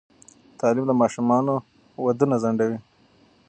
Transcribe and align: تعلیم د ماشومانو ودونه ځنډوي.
تعلیم 0.59 0.85
د 0.87 0.91
ماشومانو 1.01 1.53
ودونه 2.05 2.35
ځنډوي. 2.43 2.77